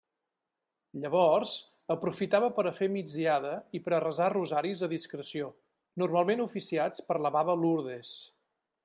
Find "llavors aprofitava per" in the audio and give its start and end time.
1.01-2.65